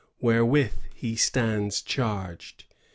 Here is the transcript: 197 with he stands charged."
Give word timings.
197 0.17 0.49
with 0.51 0.83
he 0.99 1.15
stands 1.15 1.81
charged." 1.83 2.63